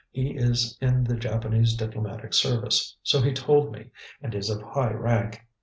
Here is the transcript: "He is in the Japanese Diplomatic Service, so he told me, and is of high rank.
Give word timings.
"He 0.09 0.31
is 0.35 0.79
in 0.81 1.03
the 1.03 1.15
Japanese 1.15 1.75
Diplomatic 1.75 2.33
Service, 2.33 2.97
so 3.03 3.21
he 3.21 3.31
told 3.35 3.71
me, 3.71 3.91
and 4.19 4.33
is 4.33 4.49
of 4.49 4.59
high 4.63 4.93
rank. 4.93 5.39